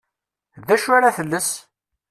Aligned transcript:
D 0.67 0.69
acu 0.75 0.89
ara 0.97 1.15
tles? 1.17 1.49